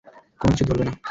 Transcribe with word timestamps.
কোনো 0.41 0.51
কিছু 0.51 0.63
ধরবে 0.69 0.83
না! 0.85 0.93